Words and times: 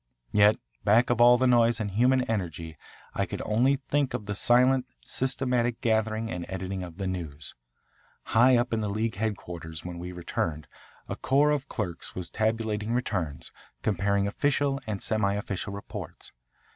Yet 0.31 0.55
back 0.83 1.11
of 1.11 1.21
all 1.21 1.37
the 1.37 1.45
noise 1.45 1.79
and 1.79 1.91
human 1.91 2.23
energy 2.23 2.75
I 3.13 3.27
could 3.27 3.43
only 3.45 3.75
think 3.75 4.15
of 4.15 4.25
the 4.25 4.33
silent, 4.33 4.87
systematic 5.05 5.79
gathering 5.79 6.31
and 6.31 6.43
editing 6.49 6.81
of 6.81 6.97
the 6.97 7.05
news. 7.05 7.53
High 8.23 8.57
up 8.57 8.73
in 8.73 8.81
the 8.81 8.89
League 8.89 9.17
headquarters, 9.17 9.85
when 9.85 9.99
we 9.99 10.11
returned, 10.11 10.65
a 11.07 11.15
corps 11.15 11.51
of 11.51 11.69
clerks 11.69 12.15
was 12.15 12.31
tabulating 12.31 12.93
returns, 12.93 13.51
comparing 13.83 14.25
official 14.25 14.79
and 14.87 15.03
semi 15.03 15.35
official 15.35 15.71
reports. 15.71 16.31